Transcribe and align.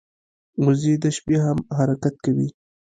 وزې 0.63 0.93
د 1.03 1.05
شپې 1.15 1.35
هم 1.45 1.57
حرکت 1.77 2.15
کوي 2.25 2.47